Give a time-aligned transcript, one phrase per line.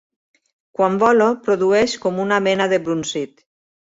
[0.77, 3.37] Quan vola produeix com una mena de brunzit.